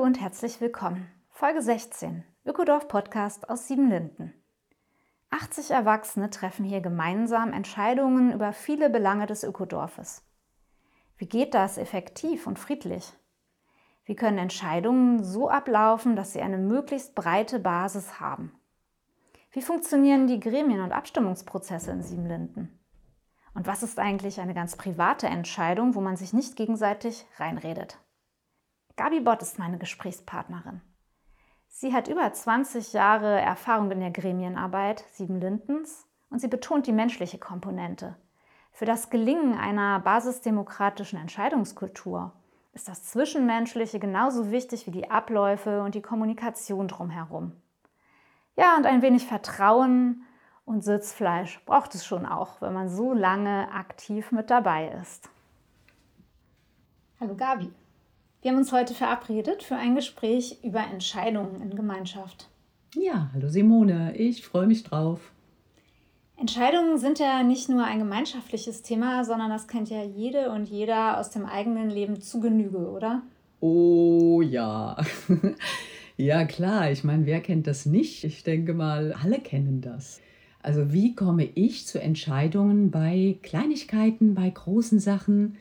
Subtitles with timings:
[0.00, 1.10] Hallo und herzlich willkommen.
[1.28, 4.32] Folge 16, Ökodorf Podcast aus Siebenlinden.
[5.28, 10.24] 80 Erwachsene treffen hier gemeinsam Entscheidungen über viele Belange des Ökodorfes.
[11.18, 13.12] Wie geht das effektiv und friedlich?
[14.06, 18.58] Wie können Entscheidungen so ablaufen, dass sie eine möglichst breite Basis haben?
[19.50, 22.80] Wie funktionieren die Gremien- und Abstimmungsprozesse in Siebenlinden?
[23.52, 27.98] Und was ist eigentlich eine ganz private Entscheidung, wo man sich nicht gegenseitig reinredet?
[29.00, 30.82] Gabi Bott ist meine Gesprächspartnerin.
[31.68, 37.38] Sie hat über 20 Jahre Erfahrung in der Gremienarbeit Siebenlindens und sie betont die menschliche
[37.38, 38.18] Komponente.
[38.72, 42.34] Für das Gelingen einer basisdemokratischen Entscheidungskultur
[42.74, 47.52] ist das Zwischenmenschliche genauso wichtig wie die Abläufe und die Kommunikation drumherum.
[48.54, 50.26] Ja, und ein wenig Vertrauen
[50.66, 55.30] und Sitzfleisch braucht es schon auch, wenn man so lange aktiv mit dabei ist.
[57.18, 57.72] Hallo Gabi.
[58.42, 62.48] Wir haben uns heute verabredet für ein Gespräch über Entscheidungen in Gemeinschaft.
[62.94, 65.30] Ja, hallo Simone, ich freue mich drauf.
[66.38, 71.20] Entscheidungen sind ja nicht nur ein gemeinschaftliches Thema, sondern das kennt ja jede und jeder
[71.20, 73.20] aus dem eigenen Leben zu Genüge, oder?
[73.60, 74.96] Oh ja.
[76.16, 78.24] ja, klar, ich meine, wer kennt das nicht?
[78.24, 80.18] Ich denke mal, alle kennen das.
[80.62, 85.58] Also wie komme ich zu Entscheidungen bei Kleinigkeiten, bei großen Sachen?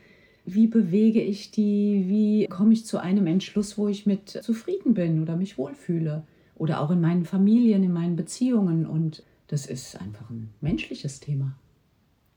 [0.53, 2.05] Wie bewege ich die?
[2.07, 6.23] Wie komme ich zu einem Entschluss, wo ich mit zufrieden bin oder mich wohlfühle?
[6.55, 8.85] Oder auch in meinen Familien, in meinen Beziehungen.
[8.85, 11.53] Und das ist einfach ein menschliches Thema.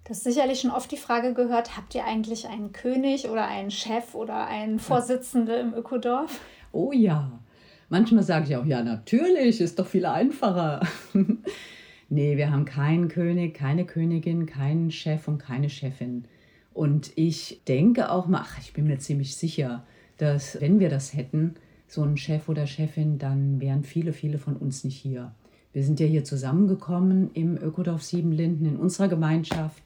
[0.04, 3.70] Du hast sicherlich schon oft die Frage gehört, habt ihr eigentlich einen König oder einen
[3.70, 6.40] Chef oder einen Vorsitzende im Ökodorf?
[6.72, 7.38] Oh ja.
[7.88, 10.80] Manchmal sage ich auch, ja, natürlich, ist doch viel einfacher.
[12.08, 16.24] nee, wir haben keinen König, keine Königin, keinen Chef und keine Chefin.
[16.74, 19.84] Und ich denke auch mal, ach, ich bin mir ziemlich sicher,
[20.18, 21.54] dass wenn wir das hätten,
[21.86, 25.34] so einen Chef oder Chefin, dann wären viele, viele von uns nicht hier.
[25.72, 29.82] Wir sind ja hier zusammengekommen im Ökodorf Siebenlinden in unserer Gemeinschaft,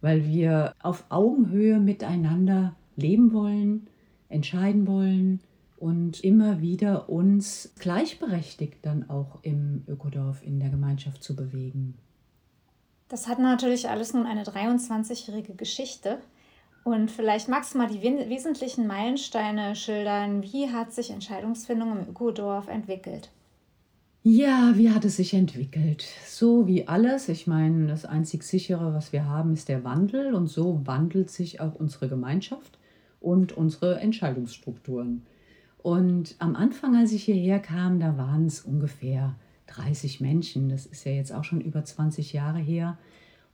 [0.00, 3.86] weil wir auf Augenhöhe miteinander leben wollen,
[4.28, 5.40] entscheiden wollen
[5.76, 11.94] und immer wieder uns gleichberechtigt dann auch im Ökodorf in der Gemeinschaft zu bewegen.
[13.12, 16.16] Das hat natürlich alles nun eine 23-jährige Geschichte.
[16.82, 20.42] Und vielleicht magst du mal die wesentlichen Meilensteine schildern.
[20.42, 23.30] Wie hat sich Entscheidungsfindung im Ökodorf entwickelt?
[24.22, 26.06] Ja, wie hat es sich entwickelt?
[26.26, 27.28] So wie alles.
[27.28, 30.32] Ich meine, das einzig sichere, was wir haben, ist der Wandel.
[30.32, 32.78] Und so wandelt sich auch unsere Gemeinschaft
[33.20, 35.26] und unsere Entscheidungsstrukturen.
[35.82, 39.34] Und am Anfang, als ich hierher kam, da waren es ungefähr
[39.66, 40.68] 30 Menschen.
[40.68, 42.98] Das ist ja jetzt auch schon über 20 Jahre her.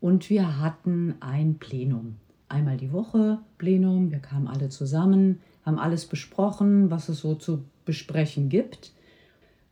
[0.00, 2.16] Und wir hatten ein Plenum.
[2.48, 4.10] Einmal die Woche Plenum.
[4.10, 8.92] Wir kamen alle zusammen, haben alles besprochen, was es so zu besprechen gibt.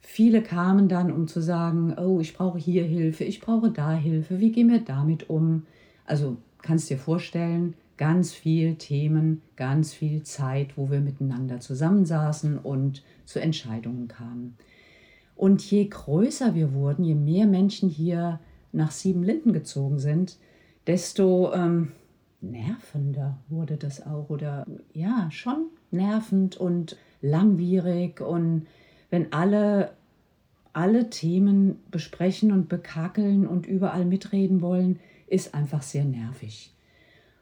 [0.01, 4.39] Viele kamen dann, um zu sagen, oh, ich brauche hier Hilfe, ich brauche da Hilfe,
[4.39, 5.67] wie gehen wir damit um?
[6.05, 13.03] Also kannst dir vorstellen, ganz viel Themen, ganz viel Zeit, wo wir miteinander zusammensaßen und
[13.25, 14.57] zu Entscheidungen kamen.
[15.37, 18.41] Und je größer wir wurden, je mehr Menschen hier
[18.73, 20.39] nach Siebenlinden gezogen sind,
[20.87, 21.93] desto ähm,
[22.41, 24.31] nervender wurde das auch.
[24.31, 28.21] Oder ja, schon nervend und langwierig.
[28.21, 28.67] Und
[29.11, 29.91] wenn alle
[30.73, 36.75] alle Themen besprechen und bekakeln und überall mitreden wollen, ist einfach sehr nervig.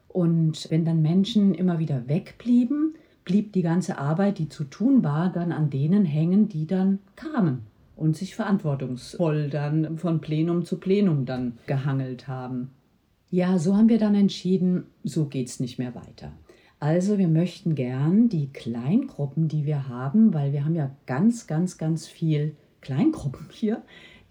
[0.06, 2.94] Und wenn dann Menschen immer wieder wegblieben,
[3.24, 7.66] blieb die ganze Arbeit, die zu tun war, dann an denen hängen, die dann kamen
[7.96, 12.70] und sich verantwortungsvoll dann von Plenum zu Plenum dann gehangelt haben.
[13.30, 16.32] Ja, so haben wir dann entschieden, so geht es nicht mehr weiter.
[16.80, 21.78] Also wir möchten gern die Kleingruppen, die wir haben, weil wir haben ja ganz, ganz,
[21.78, 23.82] ganz viel Kleingruppen hier,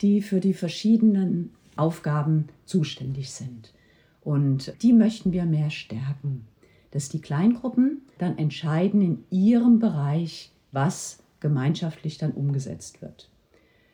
[0.01, 3.73] die für die verschiedenen Aufgaben zuständig sind.
[4.21, 6.45] Und die möchten wir mehr stärken,
[6.91, 13.29] dass die Kleingruppen dann entscheiden in ihrem Bereich, was gemeinschaftlich dann umgesetzt wird.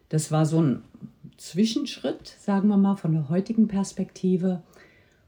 [0.09, 0.83] Das war so ein
[1.37, 4.61] Zwischenschritt, sagen wir mal, von der heutigen Perspektive.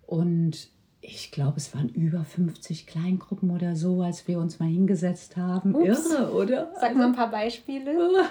[0.06, 0.68] Und
[1.02, 5.76] ich glaube, es waren über 50 Kleingruppen oder so, als wir uns mal hingesetzt haben.
[5.76, 6.12] Ups.
[6.12, 6.72] Irre, oder?
[6.80, 7.96] Sag mal ein paar Beispiele.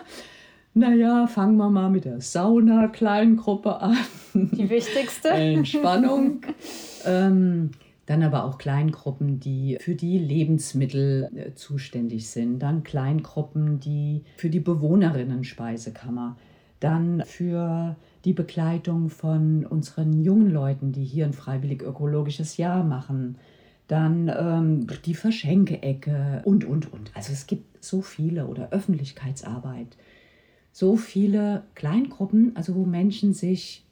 [0.72, 3.96] Naja, fangen wir mal mit der Sauna-Kleingruppe an.
[4.34, 5.28] Die wichtigste.
[5.30, 6.42] Entspannung.
[7.04, 7.72] ähm,
[8.10, 12.58] dann aber auch Kleingruppen, die für die Lebensmittel äh, zuständig sind.
[12.58, 16.36] Dann Kleingruppen, die für die Bewohnerinnen-Speisekammer.
[16.80, 23.38] Dann für die Begleitung von unseren jungen Leuten, die hier ein freiwillig ökologisches Jahr machen.
[23.86, 27.12] Dann ähm, die Verschenke-Ecke und, und, und.
[27.14, 29.96] Also es gibt so viele oder Öffentlichkeitsarbeit.
[30.72, 33.86] So viele Kleingruppen, also wo Menschen sich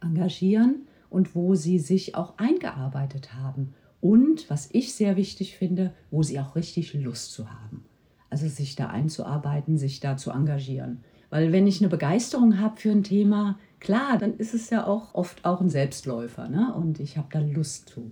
[0.00, 3.74] engagieren und wo sie sich auch eingearbeitet haben.
[4.00, 7.84] Und was ich sehr wichtig finde, wo sie auch richtig Lust zu haben.
[8.30, 11.04] Also sich da einzuarbeiten, sich da zu engagieren.
[11.28, 15.14] Weil wenn ich eine Begeisterung habe für ein Thema, klar, dann ist es ja auch
[15.14, 16.48] oft auch ein Selbstläufer.
[16.48, 16.72] Ne?
[16.74, 18.10] Und ich habe da Lust zu.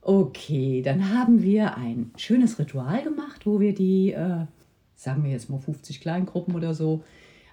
[0.00, 4.46] Okay, dann haben wir ein schönes Ritual gemacht, wo wir die, äh,
[4.94, 7.02] sagen wir jetzt mal 50 Kleingruppen oder so,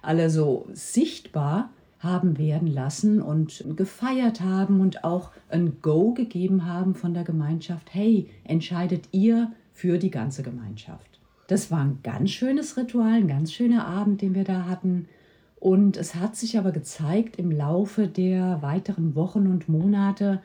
[0.02, 1.70] alle so sichtbar
[2.04, 7.92] haben werden lassen und gefeiert haben und auch ein Go gegeben haben von der Gemeinschaft.
[7.92, 11.18] Hey, entscheidet ihr für die ganze Gemeinschaft.
[11.48, 15.08] Das war ein ganz schönes Ritual, ein ganz schöner Abend, den wir da hatten.
[15.56, 20.42] Und es hat sich aber gezeigt im Laufe der weiteren Wochen und Monate,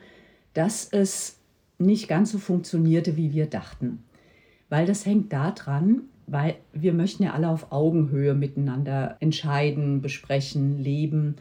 [0.54, 1.38] dass es
[1.78, 4.02] nicht ganz so funktionierte, wie wir dachten.
[4.68, 11.36] Weil das hängt daran, weil wir möchten ja alle auf Augenhöhe miteinander entscheiden, besprechen, leben.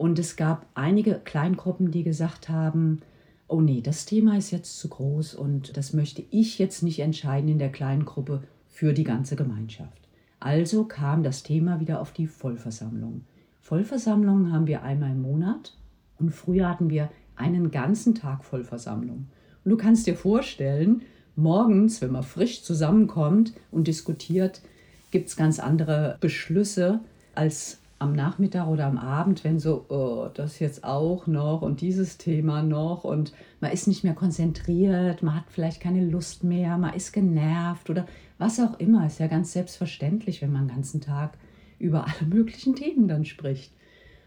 [0.00, 3.02] Und es gab einige Kleingruppen, die gesagt haben,
[3.48, 7.50] oh nee, das Thema ist jetzt zu groß und das möchte ich jetzt nicht entscheiden
[7.50, 10.08] in der kleinen Gruppe für die ganze Gemeinschaft.
[10.38, 13.26] Also kam das Thema wieder auf die Vollversammlung.
[13.60, 15.76] Vollversammlungen haben wir einmal im Monat
[16.18, 19.26] und früher hatten wir einen ganzen Tag Vollversammlung.
[19.66, 21.02] Und du kannst dir vorstellen,
[21.36, 24.62] morgens, wenn man frisch zusammenkommt und diskutiert,
[25.10, 27.00] gibt es ganz andere Beschlüsse
[27.34, 32.16] als am Nachmittag oder am Abend, wenn so, oh, das jetzt auch noch und dieses
[32.16, 36.94] Thema noch und man ist nicht mehr konzentriert, man hat vielleicht keine Lust mehr, man
[36.94, 38.06] ist genervt oder
[38.38, 41.36] was auch immer, ist ja ganz selbstverständlich, wenn man den ganzen Tag
[41.78, 43.72] über alle möglichen Themen dann spricht.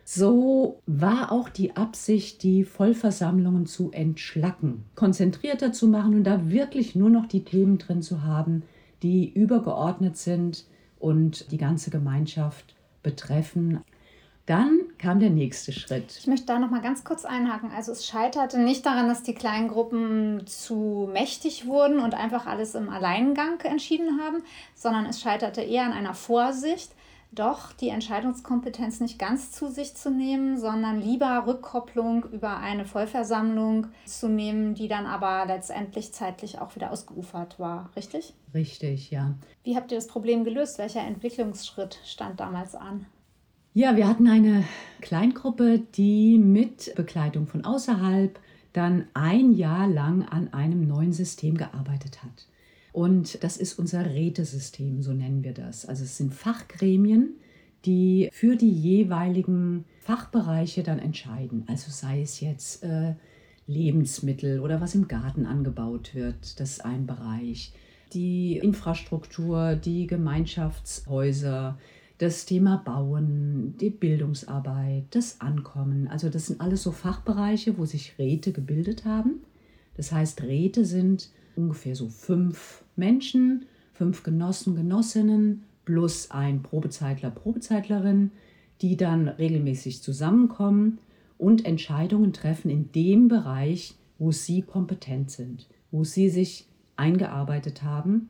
[0.06, 6.96] So war auch die Absicht, die Vollversammlungen zu entschlacken, konzentrierter zu machen und da wirklich
[6.96, 8.62] nur noch die Themen drin zu haben,
[9.02, 10.66] die übergeordnet sind
[11.00, 13.84] und die ganze Gemeinschaft betreffen.
[14.46, 16.18] Dann kam der nächste Schritt.
[16.20, 17.72] Ich möchte da noch mal ganz kurz einhaken.
[17.72, 22.76] Also es scheiterte nicht daran, dass die kleinen Gruppen zu mächtig wurden und einfach alles
[22.76, 24.44] im Alleingang entschieden haben,
[24.76, 26.92] sondern es scheiterte eher an einer Vorsicht,
[27.36, 33.88] doch die Entscheidungskompetenz nicht ganz zu sich zu nehmen, sondern lieber Rückkopplung über eine Vollversammlung
[34.06, 37.90] zu nehmen, die dann aber letztendlich zeitlich auch wieder ausgeufert war.
[37.96, 38.34] Richtig?
[38.54, 39.34] Richtig, ja.
[39.64, 40.78] Wie habt ihr das Problem gelöst?
[40.78, 43.06] Welcher Entwicklungsschritt stand damals an?
[43.74, 44.64] Ja, wir hatten eine
[45.02, 48.40] Kleingruppe, die mit Begleitung von außerhalb
[48.74, 52.48] dann ein Jahr lang an einem neuen System gearbeitet hat.
[52.94, 55.86] Und das ist unser Rätesystem, so nennen wir das.
[55.86, 57.34] Also es sind Fachgremien,
[57.86, 61.66] die für die jeweiligen Fachbereiche dann entscheiden.
[61.68, 63.16] Also sei es jetzt äh,
[63.66, 67.74] Lebensmittel oder was im Garten angebaut wird, das ist ein Bereich.
[68.14, 71.80] Die Infrastruktur, die Gemeinschaftshäuser,
[72.20, 76.08] das Thema Bauen, die Bildungsarbeit, das Ankommen.
[76.08, 79.42] Also das sind alles so Fachbereiche, wo sich Räte gebildet haben.
[79.98, 88.32] Das heißt, Räte sind ungefähr so fünf Menschen, fünf Genossen, Genossinnen plus ein Probezeitler, Probezeitlerin,
[88.82, 91.00] die dann regelmäßig zusammenkommen
[91.38, 98.30] und Entscheidungen treffen in dem Bereich, wo sie kompetent sind, wo sie sich eingearbeitet haben,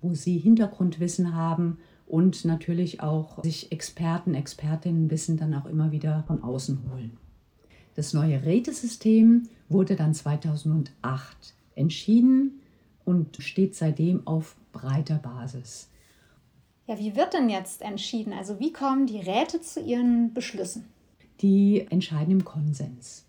[0.00, 6.24] wo sie Hintergrundwissen haben und natürlich auch sich Experten, Expertinnen Wissen dann auch immer wieder
[6.26, 7.16] von außen holen.
[7.94, 12.60] Das neue Rätesystem wurde dann 2008 entschieden
[13.06, 15.88] und steht seitdem auf breiter Basis.
[16.86, 18.34] Ja, wie wird denn jetzt entschieden?
[18.34, 20.84] Also wie kommen die Räte zu ihren Beschlüssen?
[21.40, 23.24] Die entscheiden im Konsens.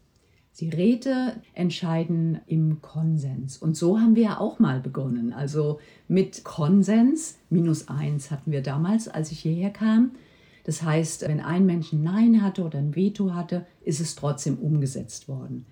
[0.60, 3.57] Die Räte entscheiden im Konsens.
[3.57, 5.31] Und so haben wir ja auch mal begonnen.
[5.31, 10.12] Also mit Konsens, minus eins hatten wir damals, als ich hierher kam.
[10.63, 14.57] Das heißt, wenn ein Mensch ein Nein hatte oder ein Veto hatte, ist es trotzdem
[14.57, 15.65] umgesetzt worden.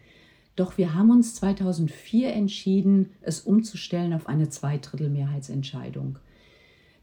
[0.55, 6.17] Doch wir haben uns 2004 entschieden, es umzustellen auf eine Zweidrittelmehrheitsentscheidung.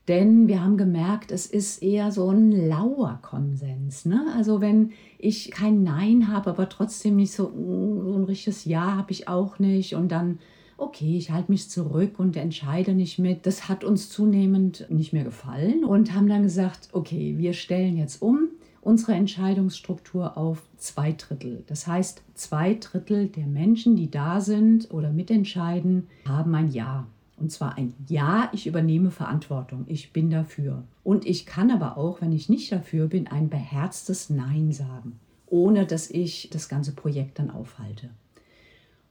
[0.09, 4.05] Denn wir haben gemerkt, es ist eher so ein lauer Konsens.
[4.05, 4.21] Ne?
[4.37, 8.97] Also wenn ich kein Nein habe, aber trotzdem nicht so, mm, so ein richtiges Ja
[8.97, 9.95] habe ich auch nicht.
[9.95, 10.41] Und dann,
[10.77, 13.47] okay, ich halte mich zurück und entscheide nicht mit.
[13.47, 18.23] Das hat uns zunehmend nicht mehr gefallen und haben dann gesagt, okay, wir stellen jetzt
[18.23, 18.49] um
[18.83, 21.65] unsere Entscheidungsstruktur auf zwei Drittel.
[21.69, 27.07] Das heißt, zwei Drittel der Menschen, die da sind oder mitentscheiden, haben ein Ja.
[27.39, 30.85] Und zwar ein Ja, ich übernehme Verantwortung, ich bin dafür.
[31.03, 35.87] Und ich kann aber auch, wenn ich nicht dafür bin, ein beherztes Nein sagen, ohne
[35.87, 38.11] dass ich das ganze Projekt dann aufhalte.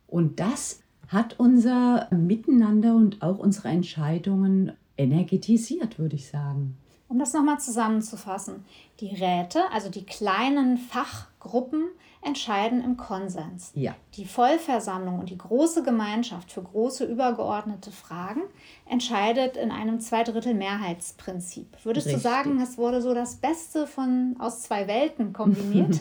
[0.07, 6.77] Und das hat unser Miteinander und auch unsere Entscheidungen energetisiert, würde ich sagen.
[7.11, 8.63] Um das nochmal zusammenzufassen,
[9.01, 11.89] die Räte, also die kleinen Fachgruppen,
[12.21, 13.73] entscheiden im Konsens.
[13.75, 13.97] Ja.
[14.13, 18.43] Die Vollversammlung und die große Gemeinschaft für große übergeordnete Fragen
[18.89, 21.67] entscheidet in einem Zweidrittel-Mehrheitsprinzip.
[21.83, 22.23] Würdest Richtig.
[22.23, 25.99] du sagen, es wurde so das Beste von aus zwei Welten kombiniert?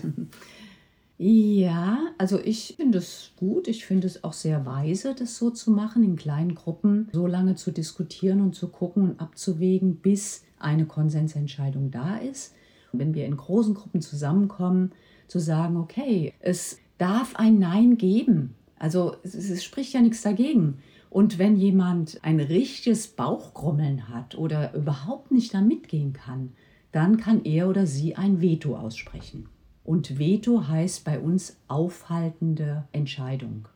[1.19, 3.67] ja, also ich finde es gut.
[3.67, 7.57] Ich finde es auch sehr weise, das so zu machen, in kleinen Gruppen so lange
[7.57, 12.55] zu diskutieren und zu gucken und abzuwägen, bis eine Konsensentscheidung da ist.
[12.93, 14.93] Wenn wir in großen Gruppen zusammenkommen,
[15.29, 18.55] zu sagen, okay, es darf ein Nein geben.
[18.79, 20.79] Also es, es spricht ja nichts dagegen.
[21.09, 26.53] Und wenn jemand ein richtiges Bauchgrummeln hat oder überhaupt nicht da mitgehen kann,
[26.93, 29.49] dann kann er oder sie ein Veto aussprechen.
[29.85, 33.67] Und Veto heißt bei uns aufhaltende Entscheidung.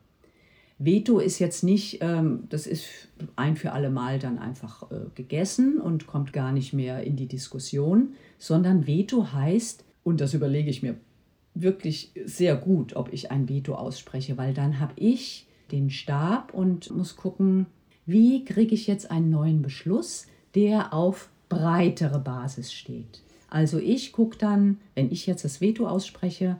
[0.77, 2.85] Veto ist jetzt nicht, ähm, das ist
[3.35, 7.27] ein für alle Mal dann einfach äh, gegessen und kommt gar nicht mehr in die
[7.27, 10.95] Diskussion, sondern Veto heißt, und das überlege ich mir
[11.53, 16.91] wirklich sehr gut, ob ich ein Veto ausspreche, weil dann habe ich den Stab und
[16.91, 17.65] muss gucken,
[18.05, 23.21] wie kriege ich jetzt einen neuen Beschluss, der auf breitere Basis steht.
[23.49, 26.57] Also ich gucke dann, wenn ich jetzt das Veto ausspreche,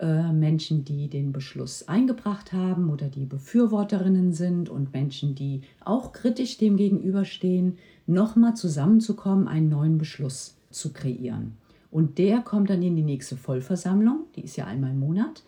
[0.00, 6.12] äh, Menschen, die den Beschluss eingebracht haben oder die Befürworterinnen sind und Menschen, die auch
[6.12, 7.76] kritisch dem gegenüberstehen,
[8.06, 11.52] nochmal zusammenzukommen, einen neuen Beschluss zu kreieren.
[11.90, 15.42] Und der kommt dann in die nächste Vollversammlung, die ist ja einmal im Monat.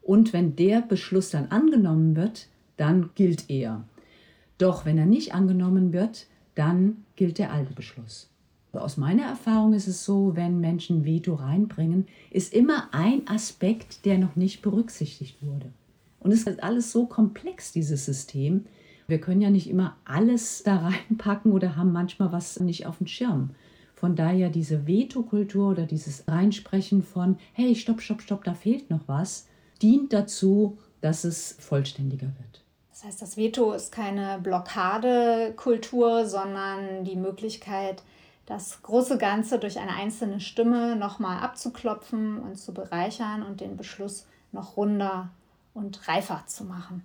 [0.00, 2.48] Und wenn der Beschluss dann angenommen wird,
[2.78, 3.84] dann gilt er.
[4.56, 8.30] Doch wenn er nicht angenommen wird, dann gilt der alte Beschluss.
[8.72, 14.18] Aus meiner Erfahrung ist es so, wenn Menschen Veto reinbringen, ist immer ein Aspekt, der
[14.18, 15.72] noch nicht berücksichtigt wurde.
[16.20, 18.66] Und es ist alles so komplex, dieses System.
[19.06, 23.06] Wir können ja nicht immer alles da reinpacken oder haben manchmal was nicht auf dem
[23.06, 23.50] Schirm.
[23.94, 29.08] Von daher diese Veto-Kultur oder dieses Reinsprechen von, hey, stopp, stopp, stopp, da fehlt noch
[29.08, 29.48] was,
[29.82, 32.62] dient dazu, dass es vollständiger wird.
[32.90, 38.02] Das heißt, das Veto ist keine Blockadekultur, sondern die Möglichkeit,
[38.48, 44.26] das große Ganze durch eine einzelne Stimme nochmal abzuklopfen und zu bereichern und den Beschluss
[44.52, 45.30] noch runder
[45.74, 47.02] und reifer zu machen.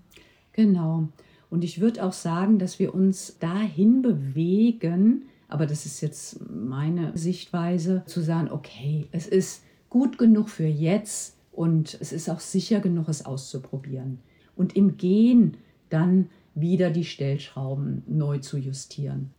[0.53, 1.09] Genau.
[1.49, 7.15] Und ich würde auch sagen, dass wir uns dahin bewegen, aber das ist jetzt meine
[7.17, 12.79] Sichtweise, zu sagen, okay, es ist gut genug für jetzt und es ist auch sicher
[12.79, 14.19] genug, es auszuprobieren.
[14.55, 15.57] Und im Gehen
[15.89, 19.31] dann wieder die Stellschrauben neu zu justieren.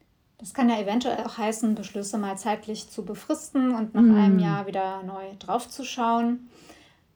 [0.44, 4.14] Das kann ja eventuell auch heißen, Beschlüsse mal zeitlich zu befristen und nach mm.
[4.14, 6.50] einem Jahr wieder neu draufzuschauen.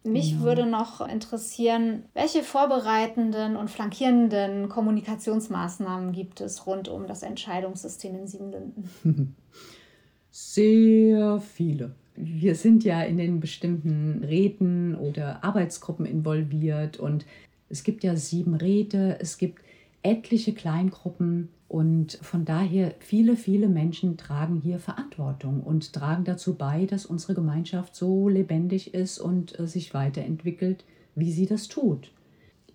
[0.02, 0.44] Mich genau.
[0.44, 8.26] würde noch interessieren, welche vorbereitenden und flankierenden Kommunikationsmaßnahmen gibt es rund um das Entscheidungssystem in
[8.26, 8.88] Siebenlinden?
[10.30, 11.94] Sehr viele.
[12.14, 17.26] Wir sind ja in den bestimmten Räten oder Arbeitsgruppen involviert und
[17.68, 19.60] es gibt ja sieben Räte, es gibt
[20.02, 26.86] etliche Kleingruppen und von daher viele, viele Menschen tragen hier Verantwortung und tragen dazu bei,
[26.86, 32.10] dass unsere Gemeinschaft so lebendig ist und äh, sich weiterentwickelt, wie sie das tut.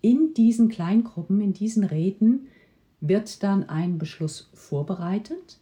[0.00, 2.46] In diesen Kleingruppen, in diesen Räten
[3.00, 5.58] wird dann ein Beschluss vorbereitet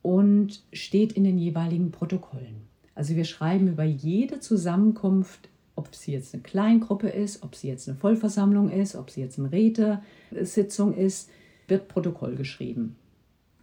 [0.00, 2.68] und steht in den jeweiligen Protokollen.
[2.94, 7.88] Also wir schreiben über jede Zusammenkunft, ob sie jetzt eine Kleingruppe ist, ob sie jetzt
[7.88, 11.30] eine Vollversammlung ist, ob sie jetzt eine Rätesitzung ist,
[11.68, 12.96] wird Protokoll geschrieben.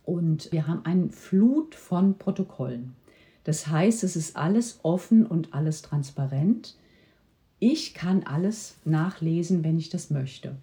[0.03, 2.95] Und wir haben eine Flut von Protokollen.
[3.43, 6.75] Das heißt, es ist alles offen und alles transparent.
[7.59, 10.55] Ich kann alles nachlesen, wenn ich das möchte.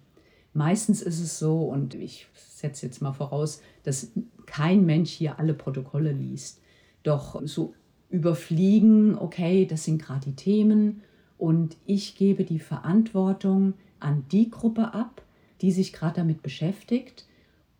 [0.53, 4.11] Meistens ist es so, und ich setze jetzt mal voraus, dass
[4.45, 6.61] kein Mensch hier alle Protokolle liest.
[7.03, 7.73] Doch so
[8.09, 11.01] überfliegen, okay, das sind gerade die Themen
[11.43, 15.21] und ich gebe die Verantwortung an die Gruppe ab,
[15.59, 17.25] die sich gerade damit beschäftigt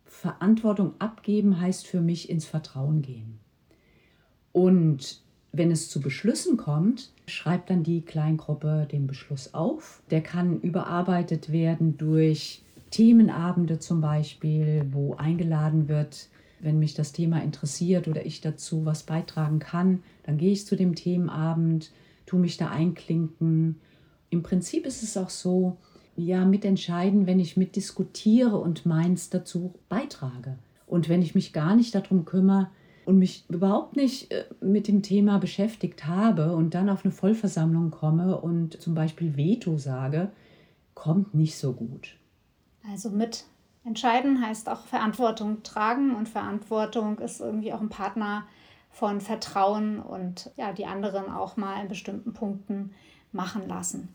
[0.04, 3.38] Verantwortung abgeben heißt für mich ins Vertrauen gehen.
[4.52, 10.02] Und wenn es zu Beschlüssen kommt, schreibt dann die Kleingruppe den Beschluss auf.
[10.10, 16.28] Der kann überarbeitet werden durch Themenabende zum Beispiel, wo eingeladen wird,
[16.60, 20.76] wenn mich das Thema interessiert oder ich dazu was beitragen kann, dann gehe ich zu
[20.76, 21.92] dem Themenabend,
[22.26, 23.80] tue mich da einklinken.
[24.30, 25.78] Im Prinzip ist es auch so,
[26.16, 30.58] ja, mitentscheiden, wenn ich mitdiskutiere und meins dazu beitrage.
[30.86, 32.70] Und wenn ich mich gar nicht darum kümmere
[33.04, 37.90] und mich überhaupt nicht äh, mit dem Thema beschäftigt habe und dann auf eine Vollversammlung
[37.90, 40.30] komme und zum Beispiel Veto sage,
[40.94, 42.16] kommt nicht so gut.
[42.90, 43.44] Also mit
[43.84, 48.46] entscheiden heißt auch Verantwortung tragen und Verantwortung ist irgendwie auch ein Partner
[48.94, 52.92] von Vertrauen und ja, die anderen auch mal in bestimmten Punkten
[53.32, 54.08] machen lassen.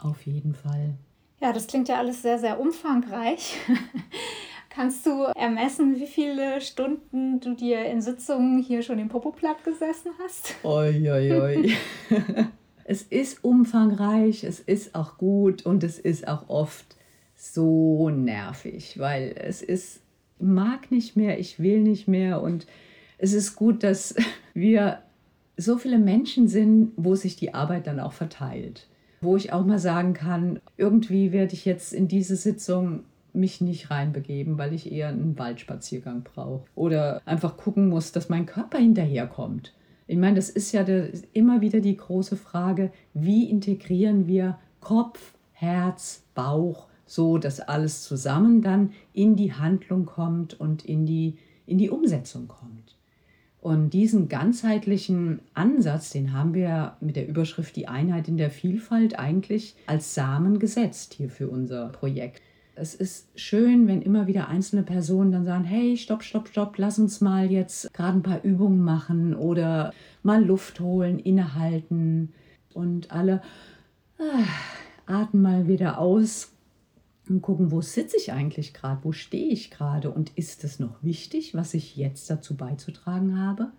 [0.00, 0.94] Auf jeden Fall.
[1.40, 3.56] Ja, das klingt ja alles sehr, sehr umfangreich.
[4.70, 10.10] Kannst du ermessen, wie viele Stunden du dir in Sitzungen hier schon im Popoplatt gesessen
[10.22, 10.56] hast?
[10.64, 11.72] Oi, oi, oi.
[12.84, 16.96] es ist umfangreich, es ist auch gut und es ist auch oft
[17.36, 20.00] so nervig, weil es ist,
[20.40, 22.66] mag nicht mehr, ich will nicht mehr und
[23.18, 24.14] es ist gut, dass
[24.54, 24.98] wir
[25.56, 28.88] so viele Menschen sind, wo sich die Arbeit dann auch verteilt.
[29.20, 33.90] Wo ich auch mal sagen kann, irgendwie werde ich jetzt in diese Sitzung mich nicht
[33.90, 36.64] reinbegeben, weil ich eher einen Waldspaziergang brauche.
[36.74, 39.72] Oder einfach gucken muss, dass mein Körper hinterherkommt.
[40.06, 45.34] Ich meine, das ist ja der, immer wieder die große Frage, wie integrieren wir Kopf,
[45.52, 51.78] Herz, Bauch, so dass alles zusammen dann in die Handlung kommt und in die, in
[51.78, 52.73] die Umsetzung kommt.
[53.64, 59.18] Und diesen ganzheitlichen Ansatz, den haben wir mit der Überschrift Die Einheit in der Vielfalt
[59.18, 62.42] eigentlich als Samen gesetzt hier für unser Projekt.
[62.74, 66.98] Es ist schön, wenn immer wieder einzelne Personen dann sagen, hey, stopp, stopp, stopp, lass
[66.98, 72.34] uns mal jetzt gerade ein paar Übungen machen oder mal Luft holen, innehalten
[72.74, 73.40] und alle
[74.18, 76.53] ah, atmen mal wieder aus,
[77.28, 81.02] und gucken, wo sitze ich eigentlich gerade, wo stehe ich gerade und ist es noch
[81.02, 83.72] wichtig, was ich jetzt dazu beizutragen habe?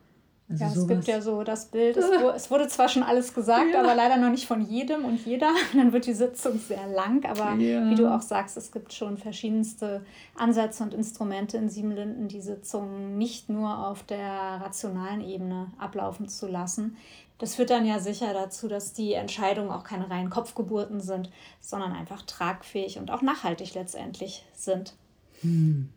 [0.47, 2.05] Also ja, es gibt ja so das Bild, es,
[2.35, 3.81] es, wurde zwar schon alles gesagt, ja.
[3.81, 5.49] aber leider noch nicht von jedem und jeder.
[5.73, 7.89] Dann wird die Sitzung sehr lang, aber ja.
[7.89, 10.05] wie du auch sagst, es gibt schon verschiedenste
[10.35, 16.47] Ansätze und Instrumente in Siebenlinden, die Sitzungen nicht nur auf der rationalen Ebene ablaufen zu
[16.47, 16.95] lassen.
[17.37, 21.91] Das führt dann ja sicher dazu, dass die Entscheidungen auch keine reinen Kopfgeburten sind, sondern
[21.91, 24.93] einfach tragfähig und auch nachhaltig letztendlich sind.
[25.41, 25.89] Hm.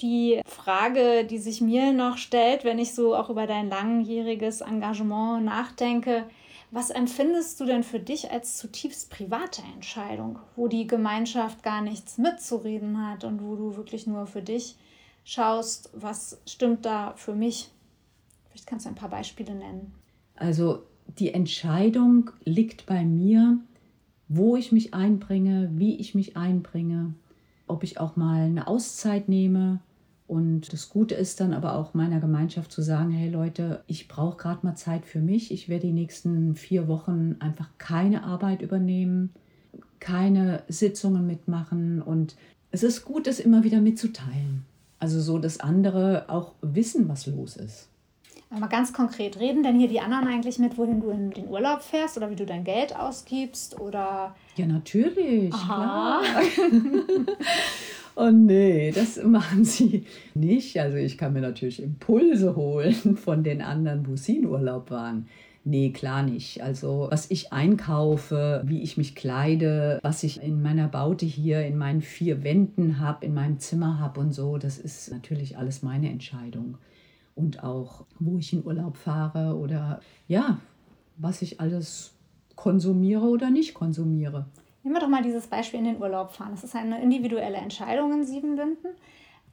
[0.00, 5.44] Die Frage, die sich mir noch stellt, wenn ich so auch über dein langjähriges Engagement
[5.44, 6.24] nachdenke,
[6.72, 12.18] was empfindest du denn für dich als zutiefst private Entscheidung, wo die Gemeinschaft gar nichts
[12.18, 14.76] mitzureden hat und wo du wirklich nur für dich
[15.24, 17.70] schaust, was stimmt da für mich?
[18.48, 19.94] Vielleicht kannst du ein paar Beispiele nennen.
[20.34, 20.82] Also
[21.18, 23.58] die Entscheidung liegt bei mir,
[24.28, 27.14] wo ich mich einbringe, wie ich mich einbringe,
[27.66, 29.80] ob ich auch mal eine Auszeit nehme.
[30.26, 34.38] Und das Gute ist dann aber auch meiner Gemeinschaft zu sagen, hey Leute, ich brauche
[34.38, 35.52] gerade mal Zeit für mich.
[35.52, 39.30] Ich werde die nächsten vier Wochen einfach keine Arbeit übernehmen,
[40.00, 42.00] keine Sitzungen mitmachen.
[42.00, 42.36] Und
[42.70, 44.64] es ist gut, das immer wieder mitzuteilen.
[44.98, 47.90] Also so, dass andere auch wissen, was los ist.
[48.58, 51.82] Mal ganz konkret, reden denn hier die anderen eigentlich mit, wohin du in den Urlaub
[51.82, 54.34] fährst oder wie du dein Geld ausgibst oder?
[54.56, 55.52] Ja, natürlich.
[55.52, 56.22] Aha.
[58.16, 60.78] oh nee, das machen sie nicht.
[60.78, 65.26] Also ich kann mir natürlich Impulse holen von den anderen, wo sie in Urlaub waren.
[65.66, 66.62] Nee, klar nicht.
[66.62, 71.78] Also was ich einkaufe, wie ich mich kleide, was ich in meiner Baute hier in
[71.78, 76.10] meinen vier Wänden habe, in meinem Zimmer habe und so, das ist natürlich alles meine
[76.10, 76.76] Entscheidung
[77.34, 80.58] und auch, wo ich in Urlaub fahre oder ja,
[81.16, 82.14] was ich alles
[82.56, 84.46] konsumiere oder nicht konsumiere.
[84.82, 86.50] Nehmen wir doch mal dieses Beispiel in den Urlaub fahren.
[86.52, 88.90] Das ist eine individuelle Entscheidung in Siebenlinden.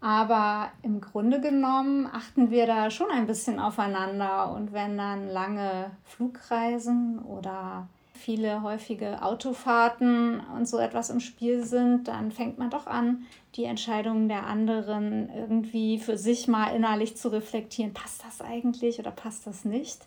[0.02, 4.52] Aber im Grunde genommen achten wir da schon ein bisschen aufeinander.
[4.52, 7.88] Und wenn dann lange Flugreisen oder
[8.22, 13.24] viele häufige Autofahrten und so etwas im Spiel sind, dann fängt man doch an,
[13.56, 17.94] die Entscheidungen der anderen irgendwie für sich mal innerlich zu reflektieren.
[17.94, 20.00] Passt das eigentlich oder passt das nicht?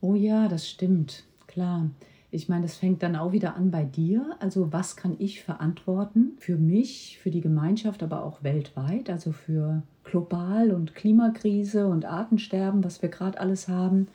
[0.00, 1.88] Oh ja, das stimmt, klar.
[2.30, 4.36] Ich meine, das fängt dann auch wieder an bei dir.
[4.40, 9.82] Also was kann ich verantworten für mich, für die Gemeinschaft, aber auch weltweit, also für
[10.02, 14.08] global und Klimakrise und Artensterben, was wir gerade alles haben,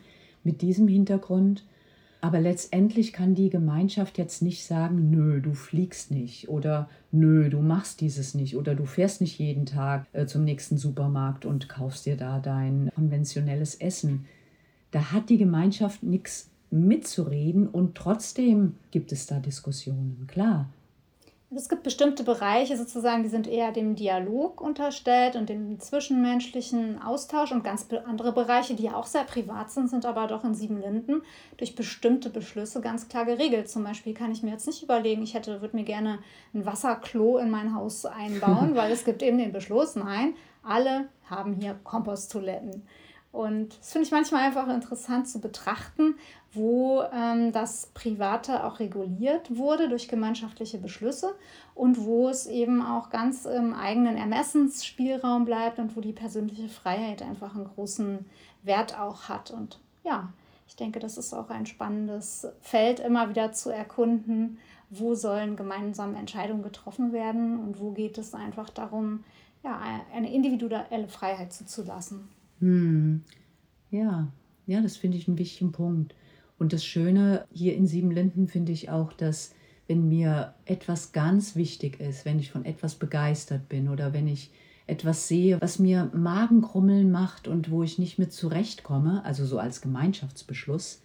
[0.44, 1.66] mit diesem Hintergrund
[2.22, 7.62] Aber letztendlich kann die Gemeinschaft jetzt nicht sagen, nö, du fliegst nicht oder nö, du
[7.62, 12.06] machst dieses nicht oder du fährst nicht jeden Tag äh, zum nächsten Supermarkt und kaufst
[12.06, 14.26] dir da dein konventionelles Essen.
[14.92, 20.70] Da hat die Gemeinschaft nichts mitzureden und trotzdem gibt es da Diskussionen, klar.
[21.56, 27.52] Es gibt bestimmte Bereiche sozusagen, die sind eher dem Dialog unterstellt und dem zwischenmenschlichen Austausch
[27.52, 31.24] und ganz andere Bereiche, die ja auch sehr privat sind, sind aber doch in Siebenlinden
[31.58, 33.68] durch bestimmte Beschlüsse ganz klar geregelt.
[33.68, 36.20] Zum Beispiel kann ich mir jetzt nicht überlegen, ich hätte, würde mir gerne
[36.54, 41.56] ein Wasserklo in mein Haus einbauen, weil es gibt eben den Beschluss, nein, alle haben
[41.56, 42.84] hier Komposttoiletten.
[43.32, 46.16] Und das finde ich manchmal einfach interessant zu betrachten,
[46.52, 51.36] wo ähm, das Private auch reguliert wurde durch gemeinschaftliche Beschlüsse
[51.76, 57.22] und wo es eben auch ganz im eigenen Ermessensspielraum bleibt und wo die persönliche Freiheit
[57.22, 58.26] einfach einen großen
[58.64, 59.52] Wert auch hat.
[59.52, 60.34] Und ja,
[60.68, 64.58] ich denke, das ist auch ein spannendes Feld, immer wieder zu erkunden,
[64.90, 69.24] wo sollen gemeinsam Entscheidungen getroffen werden und wo geht es einfach darum,
[69.64, 69.80] ja,
[70.16, 72.28] eine individuelle Freiheit zuzulassen.
[72.60, 73.24] Hm.
[73.92, 74.32] Ja,
[74.68, 76.16] ja, das finde ich einen wichtigen Punkt.
[76.58, 79.56] Und das Schöne hier in Siebenlinden finde ich auch, dass
[79.88, 84.52] wenn mir etwas ganz wichtig ist, wenn ich von etwas begeistert bin oder wenn ich
[84.86, 89.82] etwas sehe, was mir Magenkrummeln macht und wo ich nicht mit zurechtkomme, also so als
[89.82, 91.02] Gemeinschaftsbeschluss,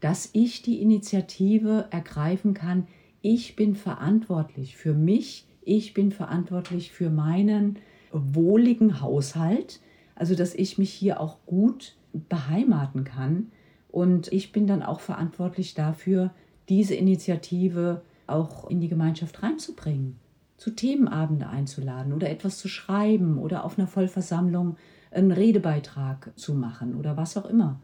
[0.00, 2.86] dass ich die Initiative ergreifen kann,
[3.22, 7.78] ich bin verantwortlich für mich, ich bin verantwortlich für meinen
[8.12, 9.80] wohligen Haushalt,
[10.16, 13.52] also dass ich mich hier auch gut beheimaten kann.
[13.88, 16.32] Und ich bin dann auch verantwortlich dafür,
[16.68, 20.18] diese Initiative auch in die Gemeinschaft reinzubringen,
[20.56, 24.76] zu Themenabende einzuladen oder etwas zu schreiben oder auf einer Vollversammlung
[25.12, 27.80] einen Redebeitrag zu machen oder was auch immer.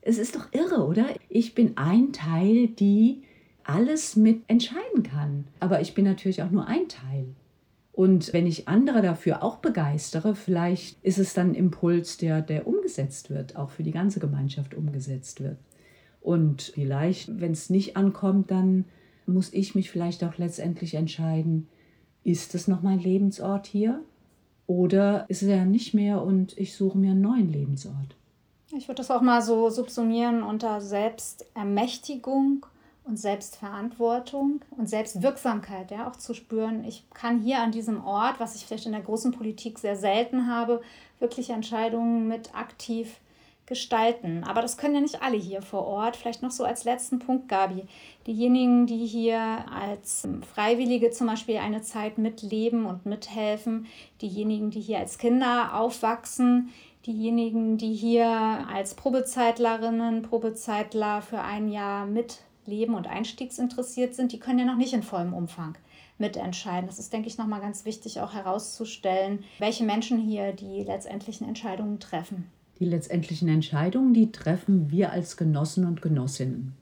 [0.00, 1.06] Es ist doch irre, oder?
[1.28, 3.22] Ich bin ein Teil, die
[3.64, 5.44] alles mit entscheiden kann.
[5.60, 7.26] Aber ich bin natürlich auch nur ein Teil.
[7.96, 12.66] Und wenn ich andere dafür auch begeistere, vielleicht ist es dann ein Impuls, der, der
[12.66, 15.56] umgesetzt wird, auch für die ganze Gemeinschaft umgesetzt wird.
[16.20, 18.84] Und vielleicht, wenn es nicht ankommt, dann
[19.24, 21.68] muss ich mich vielleicht auch letztendlich entscheiden,
[22.22, 24.02] ist es noch mein Lebensort hier?
[24.66, 28.14] Oder ist es ja nicht mehr und ich suche mir einen neuen Lebensort?
[28.76, 32.66] Ich würde das auch mal so subsumieren unter Selbstermächtigung
[33.06, 38.56] und Selbstverantwortung und Selbstwirksamkeit, ja, auch zu spüren, ich kann hier an diesem Ort, was
[38.56, 40.82] ich vielleicht in der großen Politik sehr selten habe,
[41.20, 43.20] wirklich Entscheidungen mit aktiv
[43.66, 44.44] gestalten.
[44.44, 46.16] Aber das können ja nicht alle hier vor Ort.
[46.16, 47.84] Vielleicht noch so als letzten Punkt, Gabi.
[48.26, 49.40] Diejenigen, die hier
[49.72, 53.86] als Freiwillige zum Beispiel eine Zeit mitleben und mithelfen,
[54.22, 56.72] diejenigen, die hier als Kinder aufwachsen,
[57.06, 58.28] diejenigen, die hier
[58.72, 64.76] als Probezeitlerinnen, Probezeitler für ein Jahr mit leben und einstiegsinteressiert sind, die können ja noch
[64.76, 65.76] nicht in vollem Umfang
[66.18, 66.86] mitentscheiden.
[66.86, 72.00] Das ist, denke ich, nochmal ganz wichtig auch herauszustellen, welche Menschen hier die letztendlichen Entscheidungen
[72.00, 72.46] treffen.
[72.78, 76.74] Die letztendlichen Entscheidungen, die treffen wir als Genossen und Genossinnen.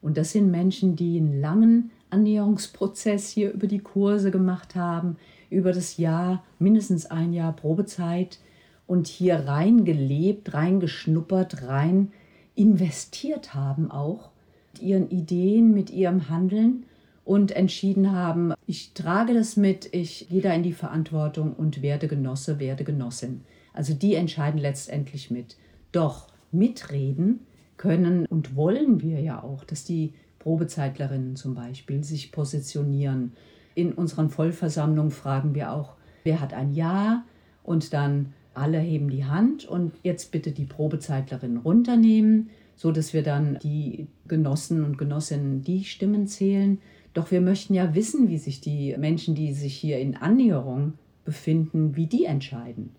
[0.00, 5.16] Und das sind Menschen, die einen langen Annäherungsprozess hier über die Kurse gemacht haben,
[5.48, 8.38] über das Jahr, mindestens ein Jahr Probezeit
[8.86, 12.12] und hier reingelebt, reingeschnuppert, rein
[12.54, 14.31] investiert haben auch
[14.80, 16.84] ihren Ideen, mit ihrem Handeln
[17.24, 22.08] und entschieden haben, ich trage das mit, ich gehe da in die Verantwortung und werde
[22.08, 23.42] Genosse, werde Genossin.
[23.72, 25.56] Also die entscheiden letztendlich mit.
[25.92, 27.40] Doch mitreden
[27.76, 33.32] können und wollen wir ja auch, dass die Probezeitlerinnen zum Beispiel sich positionieren.
[33.74, 37.24] In unseren Vollversammlungen fragen wir auch, wer hat ein Ja
[37.62, 43.22] und dann alle heben die Hand und jetzt bitte die Probezeitlerin runternehmen so dass wir
[43.22, 46.78] dann die Genossen und Genossinnen die Stimmen zählen.
[47.14, 51.96] Doch wir möchten ja wissen, wie sich die Menschen, die sich hier in Annäherung befinden,
[51.96, 52.90] wie die entscheiden.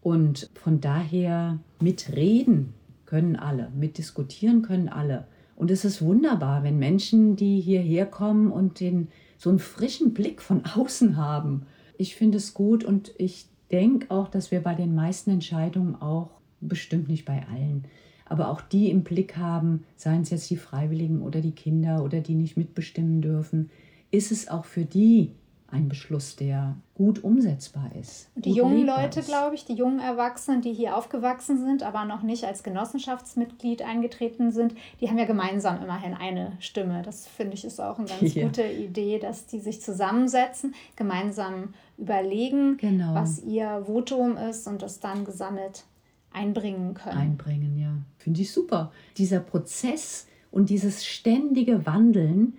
[0.00, 2.74] Und von daher mitreden
[3.06, 5.26] können alle, mitdiskutieren können alle.
[5.56, 10.42] Und es ist wunderbar, wenn Menschen, die hierher kommen und den, so einen frischen Blick
[10.42, 11.62] von außen haben.
[11.98, 16.30] Ich finde es gut und ich denke auch, dass wir bei den meisten Entscheidungen auch,
[16.60, 17.84] bestimmt nicht bei allen,
[18.28, 22.20] aber auch die im Blick haben, seien es jetzt die Freiwilligen oder die Kinder oder
[22.20, 23.70] die nicht mitbestimmen dürfen,
[24.10, 25.32] ist es auch für die
[25.68, 28.28] ein Beschluss, der gut umsetzbar ist.
[28.36, 32.44] Die jungen Leute, glaube ich, die jungen Erwachsenen, die hier aufgewachsen sind, aber noch nicht
[32.44, 37.02] als Genossenschaftsmitglied eingetreten sind, die haben ja gemeinsam immerhin eine Stimme.
[37.02, 38.44] Das finde ich ist auch eine ganz ja.
[38.44, 43.14] gute Idee, dass die sich zusammensetzen, gemeinsam überlegen, genau.
[43.14, 45.84] was ihr Votum ist und das dann gesammelt
[46.36, 47.16] einbringen können.
[47.16, 47.96] Einbringen, ja.
[48.18, 48.92] Finde ich super.
[49.16, 52.54] Dieser Prozess Und dieses ständige Wandeln,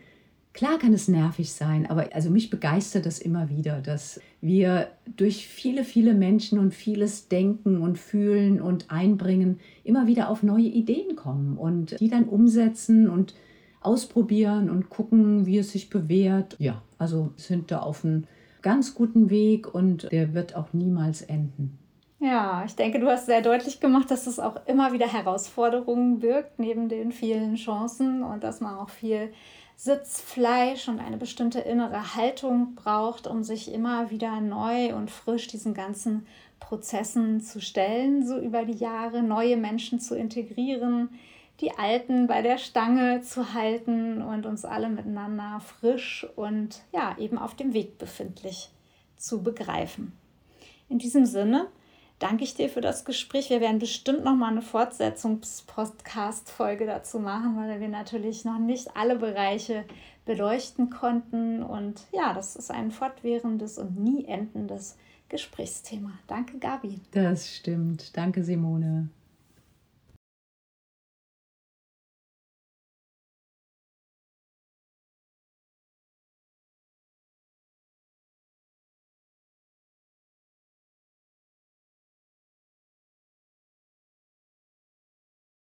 [0.54, 5.48] klar kann es nervig sein, aber also mich begeistert das immer wieder, dass wir durch
[5.48, 11.16] viele, viele Menschen und vieles Denken und Fühlen und Einbringen immer wieder auf neue Ideen
[11.16, 13.34] kommen und die dann umsetzen und
[13.82, 16.56] ausprobieren und gucken, wie es sich bewährt.
[16.60, 18.26] Ja, also sind da auf einem
[18.62, 21.80] ganz guten Weg und der wird auch niemals enden.
[22.20, 26.58] Ja, ich denke, du hast sehr deutlich gemacht, dass es auch immer wieder Herausforderungen birgt,
[26.58, 29.32] neben den vielen Chancen und dass man auch viel
[29.76, 35.76] Sitzfleisch und eine bestimmte innere Haltung braucht, um sich immer wieder neu und frisch diesen
[35.76, 36.26] ganzen
[36.60, 41.10] Prozessen zu stellen, so über die Jahre, neue Menschen zu integrieren,
[41.62, 47.38] die Alten bei der Stange zu halten und uns alle miteinander frisch und ja, eben
[47.38, 48.72] auf dem Weg befindlich
[49.18, 50.14] zu begreifen.
[50.90, 51.68] In diesem Sinne
[52.20, 53.50] danke ich dir für das Gespräch.
[53.50, 59.16] Wir werden bestimmt noch mal eine Fortsetzungs-Podcast-Folge dazu machen, weil wir natürlich noch nicht alle
[59.18, 59.86] Bereiche
[60.26, 61.64] beleuchten konnten.
[61.64, 64.98] Und ja, das ist ein fortwährendes und nie endendes
[65.30, 66.12] Gesprächsthema.
[66.28, 67.00] Danke, Gabi.
[67.12, 68.16] Das stimmt.
[68.16, 69.10] Danke, Simone.